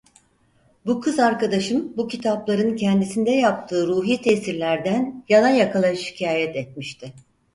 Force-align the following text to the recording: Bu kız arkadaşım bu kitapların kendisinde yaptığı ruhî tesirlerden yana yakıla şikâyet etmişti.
Bu 0.85 1.01
kız 1.01 1.19
arkadaşım 1.19 1.97
bu 1.97 2.07
kitapların 2.07 2.75
kendisinde 2.75 3.31
yaptığı 3.31 3.87
ruhî 3.87 4.21
tesirlerden 4.21 5.23
yana 5.29 5.49
yakıla 5.49 5.95
şikâyet 5.95 6.55
etmişti. 6.55 7.13